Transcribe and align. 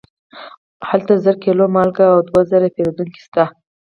هلته 0.89 1.13
زر 1.23 1.35
کیلو 1.43 1.63
مالګه 1.75 2.05
او 2.13 2.19
دوه 2.27 2.41
زره 2.51 2.67
پیرودونکي 2.75 3.19
شته. 3.25 3.43